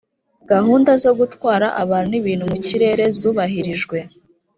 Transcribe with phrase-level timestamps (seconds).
[0.51, 3.97] gahunda zo gutwara abantu n’ibintu mu kirere zubahirijwe